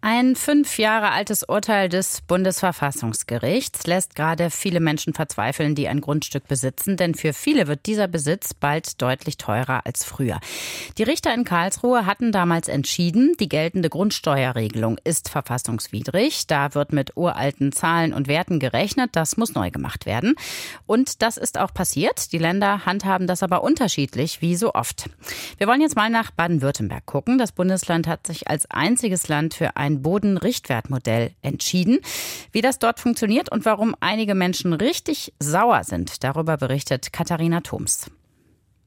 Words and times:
ein 0.00 0.36
fünf 0.36 0.78
Jahre 0.78 1.10
altes 1.10 1.42
Urteil 1.42 1.88
des 1.88 2.20
Bundesverfassungsgerichts 2.20 3.84
lässt 3.88 4.14
gerade 4.14 4.48
viele 4.48 4.78
Menschen 4.78 5.12
verzweifeln, 5.12 5.74
die 5.74 5.88
ein 5.88 6.00
Grundstück 6.00 6.46
besitzen, 6.46 6.96
denn 6.96 7.16
für 7.16 7.32
viele 7.32 7.66
wird 7.66 7.86
dieser 7.86 8.06
Besitz 8.06 8.54
bald 8.54 9.02
deutlich 9.02 9.38
teurer 9.38 9.86
als 9.86 10.04
früher. 10.04 10.38
Die 10.98 11.02
Richter 11.02 11.34
in 11.34 11.42
Karlsruhe 11.42 12.06
hatten 12.06 12.30
damals 12.30 12.68
entschieden, 12.68 13.34
die 13.40 13.48
geltende 13.48 13.90
Grundsteuerregelung 13.90 14.98
ist 15.02 15.30
verfassungswidrig. 15.30 16.46
Da 16.46 16.74
wird 16.74 16.92
mit 16.92 17.16
uralten 17.16 17.72
Zahlen 17.72 18.14
und 18.14 18.28
Werten 18.28 18.60
gerechnet, 18.60 19.10
das 19.14 19.36
muss 19.36 19.54
neu 19.54 19.72
gemacht 19.72 20.06
werden. 20.06 20.36
Und 20.86 21.22
das 21.22 21.36
ist 21.36 21.58
auch 21.58 21.74
passiert. 21.74 22.32
Die 22.32 22.38
Länder 22.38 22.86
handhaben 22.86 23.26
das 23.26 23.42
aber 23.42 23.64
unterschiedlich, 23.64 24.42
wie 24.42 24.54
so 24.54 24.74
oft. 24.74 25.10
Wir 25.56 25.66
wollen 25.66 25.80
jetzt 25.80 25.96
mal 25.96 26.08
nach 26.08 26.30
Baden-Württemberg 26.30 27.04
gucken. 27.04 27.36
Das 27.36 27.50
Bundesland 27.50 28.06
hat 28.06 28.28
sich 28.28 28.48
als 28.48 28.70
einziges 28.70 29.26
Land 29.26 29.54
für 29.54 29.76
ein 29.76 29.87
ein 29.88 30.02
Bodenrichtwertmodell 30.02 31.32
entschieden. 31.42 31.98
Wie 32.52 32.60
das 32.60 32.78
dort 32.78 33.00
funktioniert 33.00 33.50
und 33.50 33.64
warum 33.64 33.94
einige 34.00 34.34
Menschen 34.34 34.72
richtig 34.72 35.32
sauer 35.40 35.82
sind, 35.84 36.22
darüber 36.22 36.56
berichtet 36.56 37.12
Katharina 37.12 37.60
Thoms. 37.60 38.10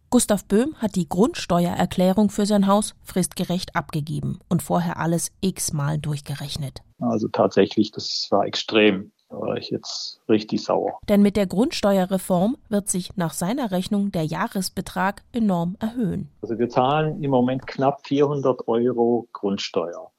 Gustav 0.10 0.44
Böhm 0.44 0.76
hat 0.76 0.98
die 0.98 1.08
Grundsteuererklärung 1.08 2.30
für 2.30 2.46
sein 2.46 2.68
Haus 2.68 2.96
fristgerecht 3.02 3.78
abgegeben 3.78 4.40
und 4.50 4.62
vorher 4.62 4.98
alles 4.98 5.32
x-mal 5.40 5.98
durchgerechnet. 5.98 6.82
Also 7.00 7.30
tatsächlich, 7.30 7.92
das 7.92 8.28
war 8.30 8.46
extrem. 8.46 9.14
Da 9.30 9.40
war 9.40 9.56
ich 9.56 9.70
jetzt 9.70 10.20
richtig 10.28 10.62
sauer. 10.62 11.00
Denn 11.08 11.22
mit 11.22 11.38
der 11.38 11.48
Grundsteuerreform 11.48 12.58
wird 12.68 12.90
sich 12.90 13.16
nach 13.16 13.34
seiner 13.34 13.72
Rechnung 13.72 14.12
der 14.12 14.26
Jahresbetrag 14.26 15.24
enorm 15.32 15.78
erhöhen. 15.80 16.30
Also 16.42 16.60
wir 16.60 16.68
zahlen 16.68 17.24
im 17.24 17.32
Moment 17.32 17.66
knapp 17.66 18.06
400 18.06 18.68
Euro 18.68 19.30
Grundsteuer 19.32 20.12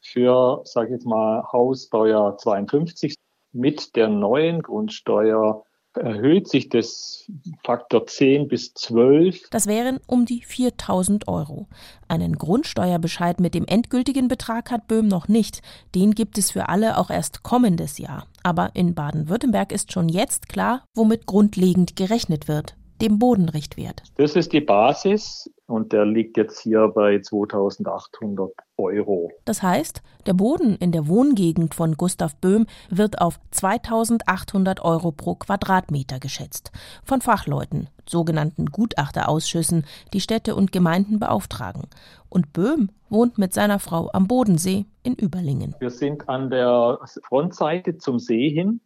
für, 0.00 0.62
sage 0.64 0.96
ich 0.96 1.04
mal, 1.04 1.44
Hausbaujahr 1.52 2.36
52. 2.38 3.14
Mit 3.52 3.96
der 3.96 4.08
neuen 4.08 4.62
Grundsteuer 4.62 5.64
erhöht 5.94 6.48
sich 6.48 6.68
das 6.68 7.28
Faktor 7.64 8.06
10 8.06 8.48
bis 8.48 8.72
12. 8.74 9.50
Das 9.50 9.66
wären 9.66 9.98
um 10.06 10.24
die 10.24 10.42
4000 10.42 11.26
Euro. 11.26 11.66
Einen 12.06 12.36
Grundsteuerbescheid 12.36 13.40
mit 13.40 13.54
dem 13.54 13.66
endgültigen 13.66 14.28
Betrag 14.28 14.70
hat 14.70 14.86
Böhm 14.86 15.08
noch 15.08 15.26
nicht. 15.26 15.62
Den 15.94 16.12
gibt 16.12 16.38
es 16.38 16.52
für 16.52 16.68
alle 16.68 16.96
auch 16.96 17.10
erst 17.10 17.42
kommendes 17.42 17.98
Jahr. 17.98 18.26
Aber 18.42 18.70
in 18.74 18.94
Baden-Württemberg 18.94 19.72
ist 19.72 19.92
schon 19.92 20.08
jetzt 20.08 20.48
klar, 20.48 20.84
womit 20.94 21.26
grundlegend 21.26 21.96
gerechnet 21.96 22.46
wird 22.46 22.76
dem 23.00 23.18
Bodenrichtwert. 23.18 24.02
Das 24.16 24.36
ist 24.36 24.52
die 24.52 24.60
Basis 24.60 25.50
und 25.66 25.92
der 25.92 26.04
liegt 26.04 26.36
jetzt 26.36 26.60
hier 26.60 26.88
bei 26.88 27.20
2800 27.20 28.52
Euro. 28.76 29.30
Das 29.44 29.62
heißt, 29.62 30.02
der 30.26 30.34
Boden 30.34 30.76
in 30.76 30.92
der 30.92 31.08
Wohngegend 31.08 31.74
von 31.74 31.96
Gustav 31.96 32.36
Böhm 32.36 32.66
wird 32.90 33.20
auf 33.20 33.40
2800 33.52 34.80
Euro 34.80 35.12
pro 35.12 35.34
Quadratmeter 35.34 36.18
geschätzt. 36.18 36.72
Von 37.04 37.20
Fachleuten, 37.20 37.88
sogenannten 38.06 38.66
Gutachterausschüssen, 38.66 39.84
die 40.12 40.20
Städte 40.20 40.54
und 40.54 40.72
Gemeinden 40.72 41.18
beauftragen. 41.18 41.84
Und 42.28 42.52
Böhm 42.52 42.90
wohnt 43.08 43.38
mit 43.38 43.54
seiner 43.54 43.78
Frau 43.78 44.10
am 44.12 44.26
Bodensee 44.28 44.86
in 45.02 45.14
Überlingen. 45.14 45.74
Wir 45.78 45.90
sind 45.90 46.28
an 46.28 46.50
der 46.50 46.98
Frontseite 47.22 47.98
zum 47.98 48.18
See 48.18 48.50
hin 48.50 48.80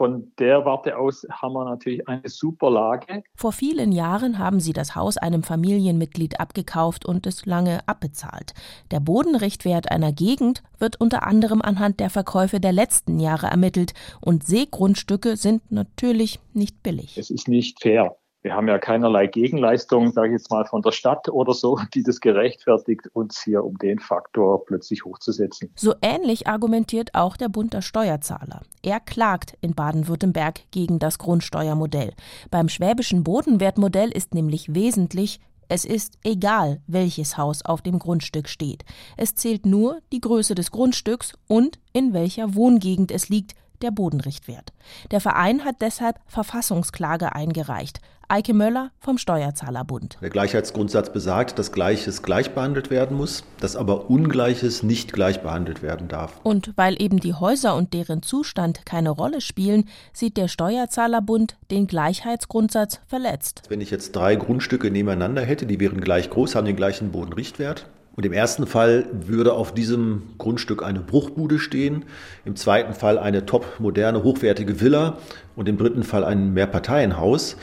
von 0.00 0.32
der 0.38 0.64
Warte 0.64 0.96
aus 0.96 1.26
haben 1.30 1.52
wir 1.52 1.66
natürlich 1.66 2.08
eine 2.08 2.26
super 2.26 2.70
Lage. 2.70 3.22
Vor 3.34 3.52
vielen 3.52 3.92
Jahren 3.92 4.38
haben 4.38 4.58
sie 4.58 4.72
das 4.72 4.96
Haus 4.96 5.18
einem 5.18 5.42
Familienmitglied 5.42 6.40
abgekauft 6.40 7.04
und 7.04 7.26
es 7.26 7.44
lange 7.44 7.86
abbezahlt. 7.86 8.54
Der 8.92 9.00
Bodenrichtwert 9.00 9.90
einer 9.90 10.14
Gegend 10.14 10.62
wird 10.78 10.98
unter 10.98 11.26
anderem 11.26 11.60
anhand 11.60 12.00
der 12.00 12.08
Verkäufe 12.08 12.60
der 12.60 12.72
letzten 12.72 13.20
Jahre 13.20 13.48
ermittelt 13.48 13.92
und 14.22 14.42
Seegrundstücke 14.42 15.36
sind 15.36 15.70
natürlich 15.70 16.40
nicht 16.54 16.82
billig. 16.82 17.18
Es 17.18 17.28
ist 17.28 17.46
nicht 17.46 17.82
fair. 17.82 18.16
Wir 18.42 18.54
haben 18.54 18.68
ja 18.68 18.78
keinerlei 18.78 19.26
Gegenleistung, 19.26 20.12
sage 20.12 20.28
ich 20.28 20.40
jetzt 20.40 20.50
mal, 20.50 20.64
von 20.64 20.80
der 20.80 20.92
Stadt 20.92 21.28
oder 21.28 21.52
so, 21.52 21.78
die 21.94 22.02
das 22.02 22.20
gerechtfertigt, 22.20 23.02
uns 23.12 23.42
hier 23.42 23.64
um 23.64 23.76
den 23.76 23.98
Faktor 23.98 24.64
plötzlich 24.64 25.04
hochzusetzen. 25.04 25.70
So 25.76 25.94
ähnlich 26.00 26.46
argumentiert 26.46 27.14
auch 27.14 27.36
der 27.36 27.50
Bund 27.50 27.74
der 27.74 27.82
Steuerzahler. 27.82 28.62
Er 28.82 29.00
klagt 29.00 29.58
in 29.60 29.74
Baden-Württemberg 29.74 30.60
gegen 30.70 30.98
das 30.98 31.18
Grundsteuermodell. 31.18 32.14
Beim 32.50 32.70
schwäbischen 32.70 33.24
Bodenwertmodell 33.24 34.10
ist 34.10 34.34
nämlich 34.34 34.74
wesentlich, 34.74 35.40
es 35.68 35.84
ist 35.84 36.14
egal, 36.24 36.80
welches 36.86 37.36
Haus 37.36 37.64
auf 37.64 37.82
dem 37.82 37.98
Grundstück 37.98 38.48
steht. 38.48 38.84
Es 39.18 39.34
zählt 39.34 39.66
nur 39.66 40.00
die 40.12 40.20
Größe 40.20 40.54
des 40.54 40.70
Grundstücks 40.70 41.34
und 41.46 41.78
in 41.92 42.14
welcher 42.14 42.54
Wohngegend 42.54 43.12
es 43.12 43.28
liegt, 43.28 43.54
der 43.82 43.90
Bodenrichtwert. 43.90 44.72
Der 45.10 45.20
Verein 45.20 45.64
hat 45.64 45.76
deshalb 45.80 46.16
Verfassungsklage 46.26 47.34
eingereicht. 47.34 48.00
Eike 48.30 48.54
Möller 48.54 48.92
vom 49.00 49.18
Steuerzahlerbund. 49.18 50.18
Der 50.22 50.30
Gleichheitsgrundsatz 50.30 51.12
besagt, 51.12 51.58
dass 51.58 51.72
Gleiches 51.72 52.22
gleich 52.22 52.52
behandelt 52.52 52.88
werden 52.88 53.16
muss, 53.16 53.42
dass 53.58 53.74
aber 53.74 54.08
Ungleiches 54.08 54.84
nicht 54.84 55.12
gleich 55.12 55.40
behandelt 55.42 55.82
werden 55.82 56.06
darf. 56.06 56.38
Und 56.44 56.72
weil 56.76 57.02
eben 57.02 57.18
die 57.18 57.34
Häuser 57.34 57.74
und 57.74 57.92
deren 57.92 58.22
Zustand 58.22 58.86
keine 58.86 59.10
Rolle 59.10 59.40
spielen, 59.40 59.88
sieht 60.12 60.36
der 60.36 60.46
Steuerzahlerbund 60.46 61.56
den 61.72 61.88
Gleichheitsgrundsatz 61.88 63.00
verletzt. 63.08 63.62
Wenn 63.68 63.80
ich 63.80 63.90
jetzt 63.90 64.14
drei 64.14 64.36
Grundstücke 64.36 64.92
nebeneinander 64.92 65.42
hätte, 65.42 65.66
die 65.66 65.80
wären 65.80 66.00
gleich 66.00 66.30
groß, 66.30 66.54
haben 66.54 66.66
den 66.66 66.76
gleichen 66.76 67.10
Bodenrichtwert, 67.10 67.86
und 68.16 68.26
im 68.26 68.32
ersten 68.32 68.66
Fall 68.66 69.06
würde 69.12 69.54
auf 69.54 69.72
diesem 69.72 70.34
Grundstück 70.36 70.82
eine 70.82 71.00
Bruchbude 71.00 71.58
stehen, 71.58 72.04
im 72.44 72.54
zweiten 72.54 72.92
Fall 72.92 73.18
eine 73.18 73.46
top 73.46 73.80
moderne, 73.80 74.22
hochwertige 74.22 74.80
Villa 74.80 75.16
und 75.56 75.68
im 75.68 75.78
dritten 75.78 76.02
Fall 76.02 76.24
ein 76.24 76.52
Mehrparteienhaus 76.52 77.56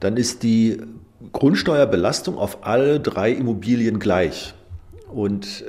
dann 0.00 0.16
ist 0.16 0.42
die 0.42 0.80
Grundsteuerbelastung 1.32 2.38
auf 2.38 2.64
alle 2.64 3.00
drei 3.00 3.32
Immobilien 3.32 3.98
gleich. 3.98 4.54
Und 5.08 5.64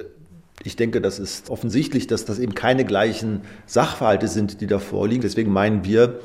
ich 0.63 0.75
denke, 0.75 1.01
das 1.01 1.19
ist 1.19 1.50
offensichtlich, 1.50 2.07
dass 2.07 2.25
das 2.25 2.40
eben 2.40 2.53
keine 2.53 2.85
gleichen 2.85 3.41
Sachverhalte 3.66 4.28
sind, 4.28 4.62
die 4.62 4.67
da 4.67 4.79
vorliegen. 4.79 5.22
Deswegen 5.22 5.51
meinen 5.51 5.85
wir, 5.85 6.19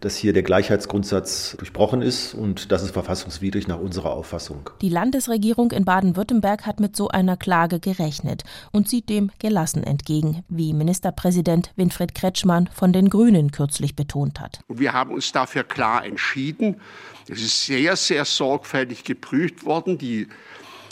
dass 0.00 0.16
hier 0.16 0.32
der 0.32 0.42
Gleichheitsgrundsatz 0.42 1.56
durchbrochen 1.58 2.02
ist 2.02 2.34
und 2.34 2.70
das 2.72 2.82
ist 2.82 2.92
verfassungswidrig 2.92 3.66
nach 3.66 3.78
unserer 3.78 4.12
Auffassung. 4.12 4.70
Die 4.80 4.88
Landesregierung 4.88 5.70
in 5.70 5.84
Baden-Württemberg 5.84 6.66
hat 6.66 6.80
mit 6.80 6.96
so 6.96 7.08
einer 7.08 7.36
Klage 7.36 7.80
gerechnet 7.80 8.44
und 8.72 8.88
sieht 8.88 9.08
dem 9.08 9.30
gelassen 9.38 9.82
entgegen, 9.82 10.44
wie 10.48 10.72
Ministerpräsident 10.72 11.72
Winfried 11.76 12.14
Kretschmann 12.14 12.68
von 12.72 12.92
den 12.92 13.10
Grünen 13.10 13.50
kürzlich 13.52 13.96
betont 13.96 14.40
hat. 14.40 14.60
Und 14.68 14.80
wir 14.80 14.92
haben 14.92 15.12
uns 15.12 15.32
dafür 15.32 15.64
klar 15.64 16.04
entschieden. 16.04 16.80
Es 17.28 17.40
ist 17.40 17.66
sehr, 17.66 17.96
sehr 17.96 18.24
sorgfältig 18.24 19.04
geprüft 19.04 19.64
worden. 19.64 19.98
Die 19.98 20.28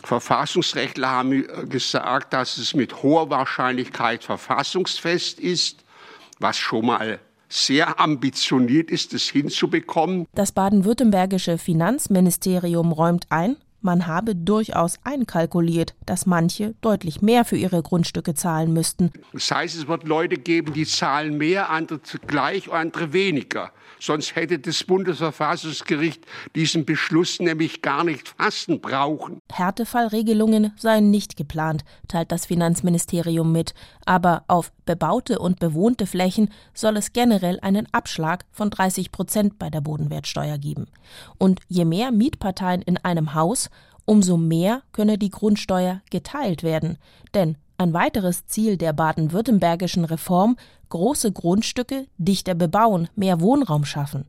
Verfassungsrechtler 0.05 1.09
haben 1.09 1.45
gesagt, 1.69 2.33
dass 2.33 2.59
es 2.59 2.75
mit 2.75 3.03
hoher 3.03 3.31
Wahrscheinlichkeit 3.31 4.25
verfassungsfest 4.25 5.41
ist, 5.41 5.85
was 6.39 6.59
schon 6.59 6.87
mal 6.87 7.21
sehr 7.55 8.01
ambitioniert 8.01 8.91
ist, 8.91 9.15
es 9.15 9.29
hinzubekommen. 9.29 10.27
Das 10.35 10.53
baden-württembergische 10.53 11.59
Finanzministerium 11.59 12.93
räumt 12.93 13.27
ein, 13.31 13.57
man 13.85 14.07
habe 14.07 14.35
durchaus 14.35 14.99
einkalkuliert, 15.05 15.95
dass 16.07 16.25
manche 16.25 16.75
deutlich 16.81 17.21
mehr 17.21 17.45
für 17.45 17.59
ihre 17.59 17.83
Grundstücke 17.83 18.33
zahlen 18.33 18.73
müssten. 18.73 19.13
Das 19.35 19.51
heißt, 19.51 19.77
es 19.77 19.87
wird 19.87 20.05
Leute 20.05 20.39
geben, 20.39 20.73
die 20.73 20.87
zahlen 20.87 21.37
mehr, 21.37 21.69
andere 21.69 22.01
gleich, 22.27 22.73
andere 22.73 23.13
weniger. 23.13 23.73
Sonst 24.01 24.37
hätte 24.37 24.59
das 24.59 24.85
Bundesverfassungsgericht 24.85 26.25
diesen 26.55 26.87
Beschluss 26.87 27.41
nämlich 27.41 27.83
gar 27.83 28.05
nicht 28.05 28.29
fassen 28.29 28.81
brauchen. 28.81 29.41
Härtefallregelungen 29.53 30.73
seien 30.77 31.11
nicht 31.11 31.37
geplant, 31.37 31.85
teilt 32.09 32.33
das 32.33 32.47
Finanzministerium 32.47 33.53
mit. 33.53 33.75
Aber 34.07 34.45
auf 34.49 34.73
bebaute 34.85 35.39
und 35.39 35.61
bewohnte 35.61 36.07
Flächen 36.07 36.51
soll 36.75 36.97
es 36.97 37.13
generell 37.13 37.59
einen 37.61 37.87
Abschlag 37.93 38.45
von 38.51 38.71
30 38.71 39.13
Prozent 39.13 39.59
bei 39.59 39.71
der 39.71 39.81
Bodenwertsteuer 39.81 40.59
geben. 40.59 40.87
Und 41.39 41.61
je 41.69 41.85
mehr 41.85 42.13
Mietparteien 42.13 42.83
in 42.83 42.99
einem 42.99 43.35
Haus, 43.35 43.71
umso 44.05 44.37
mehr 44.37 44.83
könne 44.93 45.19
die 45.19 45.31
Grundsteuer 45.31 46.03
geteilt 46.11 46.63
werden. 46.63 46.99
Denn 47.33 47.57
ein 47.77 47.93
weiteres 47.93 48.47
Ziel 48.47 48.77
der 48.77 48.93
baden-württembergischen 48.93 50.05
Reform 50.05 50.57
große 50.89 51.33
Grundstücke 51.33 52.07
dichter 52.19 52.55
bebauen, 52.55 53.09
mehr 53.17 53.41
Wohnraum 53.41 53.85
schaffen. 53.85 54.27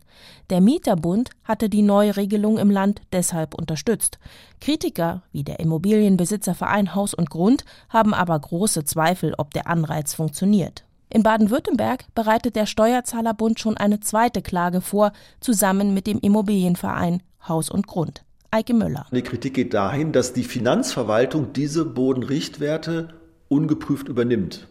Der 0.49 0.61
Mieterbund 0.61 1.29
hatte 1.43 1.69
die 1.69 1.83
neue 1.83 2.17
Regelung 2.17 2.57
im 2.57 2.71
Land 2.71 3.01
deshalb 3.13 3.53
unterstützt. 3.53 4.17
Kritiker 4.61 5.21
wie 5.31 5.43
der 5.43 5.59
Immobilienbesitzerverein 5.59 6.95
Haus 6.95 7.13
und 7.13 7.29
Grund 7.29 7.65
haben 7.89 8.15
aber 8.15 8.39
große 8.39 8.83
Zweifel, 8.83 9.35
ob 9.37 9.53
der 9.53 9.67
Anreiz 9.67 10.15
funktioniert. 10.15 10.85
In 11.09 11.21
Baden-Württemberg 11.21 12.05
bereitet 12.15 12.55
der 12.55 12.65
Steuerzahlerbund 12.65 13.59
schon 13.59 13.77
eine 13.77 13.99
zweite 13.99 14.41
Klage 14.41 14.81
vor, 14.81 15.11
zusammen 15.39 15.93
mit 15.93 16.07
dem 16.07 16.19
Immobilienverein 16.19 17.21
Haus 17.47 17.69
und 17.69 17.85
Grund. 17.85 18.25
Eike 18.49 18.73
Müller. 18.73 19.05
Die 19.11 19.21
Kritik 19.21 19.53
geht 19.53 19.73
dahin, 19.73 20.13
dass 20.13 20.33
die 20.33 20.43
Finanzverwaltung 20.43 21.53
diese 21.53 21.85
Bodenrichtwerte 21.85 23.09
ungeprüft 23.55 24.07
übernimmt 24.07 24.67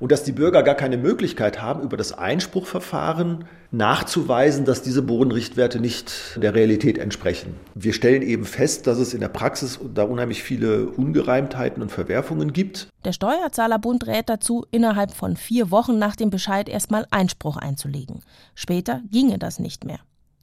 und 0.00 0.12
dass 0.12 0.24
die 0.24 0.32
Bürger 0.32 0.62
gar 0.62 0.74
keine 0.74 0.96
Möglichkeit 0.96 1.60
haben, 1.60 1.82
über 1.82 1.96
das 1.96 2.12
Einspruchverfahren 2.12 3.44
nachzuweisen, 3.70 4.64
dass 4.64 4.82
diese 4.82 5.02
Bodenrichtwerte 5.02 5.80
nicht 5.80 6.38
der 6.40 6.54
Realität 6.54 6.98
entsprechen. 6.98 7.54
Wir 7.74 7.92
stellen 7.92 8.22
eben 8.22 8.44
fest, 8.44 8.86
dass 8.86 8.98
es 8.98 9.12
in 9.12 9.20
der 9.20 9.28
Praxis 9.28 9.78
da 9.94 10.04
unheimlich 10.04 10.42
viele 10.42 10.86
Ungereimtheiten 10.86 11.82
und 11.82 11.90
Verwerfungen 11.90 12.52
gibt. 12.52 12.88
Der 13.04 13.12
Steuerzahlerbund 13.12 14.06
rät 14.06 14.28
dazu, 14.28 14.64
innerhalb 14.70 15.12
von 15.12 15.36
vier 15.36 15.70
Wochen 15.70 15.98
nach 15.98 16.16
dem 16.16 16.30
Bescheid 16.30 16.68
erstmal 16.68 17.06
Einspruch 17.10 17.56
einzulegen. 17.56 18.20
Später 18.54 19.02
ginge 19.10 19.38
das 19.38 19.58
nicht 19.58 19.84
mehr. 19.84 19.98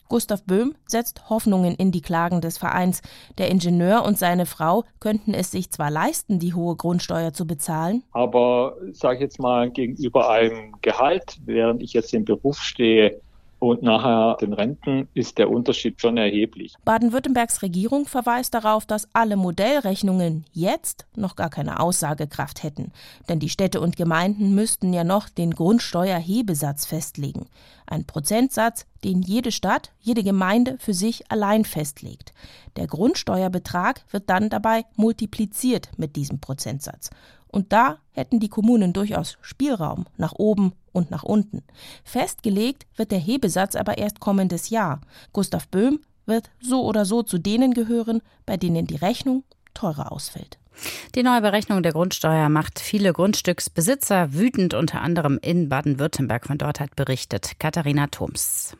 Gustav 0.08 0.44
Böhm 0.44 0.74
setzt 0.86 1.28
Hoffnungen 1.28 1.74
in 1.74 1.92
die 1.92 2.02
Klagen 2.02 2.40
des 2.40 2.58
Vereins. 2.58 3.02
Der 3.38 3.50
Ingenieur 3.50 4.04
und 4.04 4.18
seine 4.18 4.46
Frau 4.46 4.84
könnten 5.00 5.34
es 5.34 5.50
sich 5.50 5.70
zwar 5.70 5.90
leisten, 5.90 6.38
die 6.38 6.54
hohe 6.54 6.76
Grundsteuer 6.76 7.32
zu 7.32 7.46
bezahlen, 7.46 8.02
aber 8.12 8.76
sage 8.92 9.16
ich 9.16 9.20
jetzt 9.20 9.38
mal 9.38 9.70
gegenüber 9.70 10.30
einem 10.30 10.74
Gehalt, 10.82 11.38
während 11.44 11.82
ich 11.82 11.92
jetzt 11.92 12.12
im 12.14 12.24
Beruf 12.24 12.60
stehe, 12.60 13.20
und 13.58 13.82
nachher 13.82 14.36
den 14.40 14.52
Renten 14.52 15.08
ist 15.14 15.38
der 15.38 15.50
Unterschied 15.50 16.00
schon 16.00 16.16
erheblich. 16.16 16.74
Baden-Württembergs 16.84 17.62
Regierung 17.62 18.06
verweist 18.06 18.54
darauf, 18.54 18.84
dass 18.84 19.08
alle 19.14 19.36
Modellrechnungen 19.36 20.44
jetzt 20.52 21.06
noch 21.16 21.36
gar 21.36 21.48
keine 21.48 21.80
Aussagekraft 21.80 22.62
hätten. 22.62 22.92
Denn 23.28 23.38
die 23.38 23.48
Städte 23.48 23.80
und 23.80 23.96
Gemeinden 23.96 24.54
müssten 24.54 24.92
ja 24.92 25.04
noch 25.04 25.28
den 25.28 25.52
Grundsteuerhebesatz 25.52 26.86
festlegen. 26.86 27.46
Ein 27.86 28.04
Prozentsatz, 28.04 28.84
den 29.04 29.22
jede 29.22 29.52
Stadt, 29.52 29.92
jede 30.00 30.22
Gemeinde 30.22 30.76
für 30.78 30.94
sich 30.94 31.30
allein 31.30 31.64
festlegt. 31.64 32.32
Der 32.76 32.86
Grundsteuerbetrag 32.86 34.04
wird 34.10 34.28
dann 34.28 34.50
dabei 34.50 34.84
multipliziert 34.96 35.90
mit 35.96 36.16
diesem 36.16 36.40
Prozentsatz. 36.40 37.10
Und 37.56 37.72
da 37.72 37.96
hätten 38.12 38.38
die 38.38 38.50
Kommunen 38.50 38.92
durchaus 38.92 39.38
Spielraum 39.40 40.04
nach 40.18 40.34
oben 40.34 40.74
und 40.92 41.10
nach 41.10 41.22
unten. 41.22 41.62
Festgelegt 42.04 42.86
wird 42.96 43.12
der 43.12 43.18
Hebesatz 43.18 43.76
aber 43.76 43.96
erst 43.96 44.20
kommendes 44.20 44.68
Jahr. 44.68 45.00
Gustav 45.32 45.66
Böhm 45.68 46.00
wird 46.26 46.50
so 46.60 46.84
oder 46.84 47.06
so 47.06 47.22
zu 47.22 47.38
denen 47.38 47.72
gehören, 47.72 48.20
bei 48.44 48.58
denen 48.58 48.86
die 48.86 48.96
Rechnung 48.96 49.42
teurer 49.72 50.12
ausfällt. 50.12 50.58
Die 51.14 51.22
neue 51.22 51.40
Berechnung 51.40 51.82
der 51.82 51.92
Grundsteuer 51.92 52.50
macht 52.50 52.78
viele 52.78 53.14
Grundstücksbesitzer 53.14 54.34
wütend, 54.34 54.74
unter 54.74 55.00
anderem 55.00 55.38
in 55.40 55.70
Baden-Württemberg. 55.70 56.44
Von 56.46 56.58
dort 56.58 56.78
hat 56.78 56.94
berichtet 56.94 57.58
Katharina 57.58 58.08
Thoms. 58.08 58.76